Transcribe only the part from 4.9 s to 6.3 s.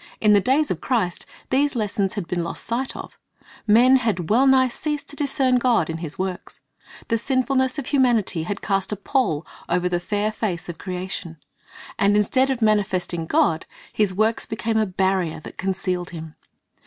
to discern God in His